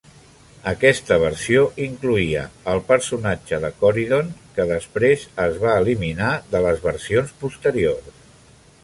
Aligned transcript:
Aquesta 0.69 1.17
versió 1.23 1.65
incloïa 1.87 2.45
el 2.73 2.81
personatge 2.87 3.59
de 3.65 3.71
Coridon, 3.83 4.31
que 4.57 4.65
després 4.73 5.27
es 5.45 5.61
va 5.67 5.77
eliminar 5.83 6.31
de 6.57 6.63
les 6.67 6.83
versions 6.87 7.37
posteriors. 7.45 8.27